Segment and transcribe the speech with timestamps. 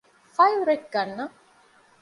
[0.35, 1.35] ފައިލް ރެކް ގަންނަން